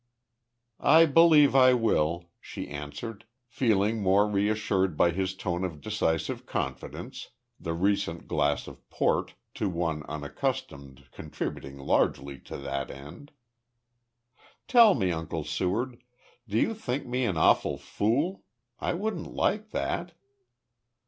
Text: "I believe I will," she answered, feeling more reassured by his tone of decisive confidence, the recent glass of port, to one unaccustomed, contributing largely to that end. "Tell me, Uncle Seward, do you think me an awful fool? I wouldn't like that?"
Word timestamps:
"I 0.79 1.05
believe 1.05 1.55
I 1.55 1.75
will," 1.75 2.31
she 2.39 2.67
answered, 2.67 3.25
feeling 3.45 4.01
more 4.01 4.25
reassured 4.27 4.97
by 4.97 5.11
his 5.11 5.35
tone 5.35 5.63
of 5.63 5.79
decisive 5.79 6.47
confidence, 6.47 7.29
the 7.59 7.75
recent 7.75 8.27
glass 8.27 8.67
of 8.67 8.89
port, 8.89 9.35
to 9.53 9.69
one 9.69 10.01
unaccustomed, 10.09 11.05
contributing 11.11 11.77
largely 11.77 12.39
to 12.39 12.57
that 12.57 12.89
end. 12.89 13.29
"Tell 14.67 14.95
me, 14.95 15.11
Uncle 15.11 15.43
Seward, 15.43 16.01
do 16.47 16.57
you 16.57 16.73
think 16.73 17.05
me 17.05 17.23
an 17.25 17.37
awful 17.37 17.77
fool? 17.77 18.43
I 18.79 18.95
wouldn't 18.95 19.31
like 19.35 19.69
that?" 19.69 20.13